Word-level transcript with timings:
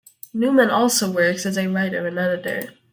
Newman 0.33 0.71
also 0.71 1.11
works 1.11 1.45
as 1.45 1.59
a 1.59 1.67
writer 1.67 2.07
and 2.07 2.17
editor. 2.17 2.73